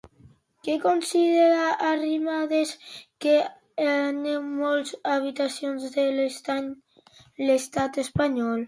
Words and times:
Què 0.67 0.75
considera 0.85 1.67
Arrimadas 1.89 2.73
que 3.27 3.37
anhelen 3.91 4.49
molts 4.65 4.97
habitants 5.19 5.87
de 6.01 6.09
l'estat 6.19 8.05
espanyol? 8.09 8.59